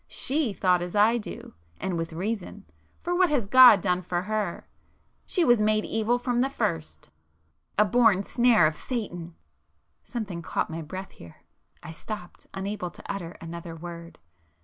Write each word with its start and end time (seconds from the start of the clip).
She 0.07 0.51
thought 0.51 0.81
as 0.81 0.95
I 0.95 1.19
do,—and 1.19 1.95
with 1.95 2.11
reason,—for 2.11 3.15
what 3.15 3.29
has 3.29 3.45
God 3.45 3.81
done 3.81 4.01
for 4.01 4.23
her? 4.23 4.67
She 5.27 5.45
was 5.45 5.61
made 5.61 5.85
evil 5.85 6.17
from 6.17 6.41
the 6.41 6.49
first,—a 6.49 7.85
born 7.85 8.23
snare 8.23 8.65
of 8.65 8.75
Satan...." 8.75 9.35
Something 10.03 10.41
caught 10.41 10.71
my 10.71 10.81
breath 10.81 11.11
here,—I 11.11 11.91
stopped, 11.91 12.47
unable 12.51 12.89
to 12.89 13.03
utter 13.11 13.33
another 13.41 13.75
word. 13.75 14.17